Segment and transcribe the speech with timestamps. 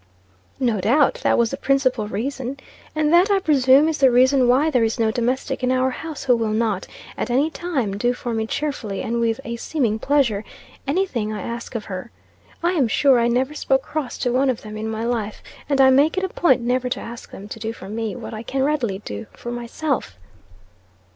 [0.59, 2.57] "No doubt that was the principal reason.
[2.95, 6.23] And that I presume is the reason why there is no domestic in our house
[6.23, 6.87] who will not,
[7.19, 10.43] at any time, do for me cheerfully, and with a seeming pleasure,
[10.87, 12.09] any thing I ask of her.
[12.63, 15.79] I am sure I never spoke cross to one of them in my life and
[15.79, 18.41] I make it a point never to ask them to do for me what I
[18.41, 20.17] can readily do for myself."